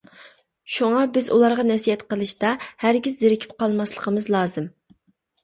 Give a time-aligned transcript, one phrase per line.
[0.75, 2.55] شۇڭا بىز ئۇلارغا نەسىھەت قىلىشتا
[2.85, 4.73] ھەرگىز زېرىكىپ قالماسلىقىمىز لازىم.